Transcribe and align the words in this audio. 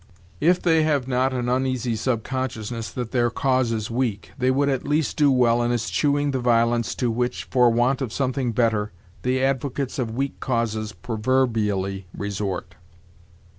If 0.39 0.59
they 0.59 0.81
have 0.81 1.07
not 1.07 1.31
an 1.31 1.47
uneasy 1.47 1.95
subconsciousness 1.95 2.89
that 2.89 3.11
their 3.11 3.29
cause 3.29 3.71
is 3.71 3.91
weak, 3.91 4.31
they 4.35 4.49
would, 4.49 4.67
at 4.67 4.83
least, 4.83 5.15
do 5.15 5.31
well 5.31 5.61
in 5.61 5.71
eschewing 5.71 6.31
the 6.31 6.39
violence 6.39 6.95
to 6.95 7.11
which, 7.11 7.43
for 7.51 7.69
want 7.71 8.01
of 8.01 8.11
something 8.11 8.51
better, 8.51 8.91
the 9.21 9.43
advocates 9.43 9.99
of 9.99 10.15
weak 10.15 10.39
causes 10.39 10.91
proverbially 10.91 12.07
resort. 12.17 12.73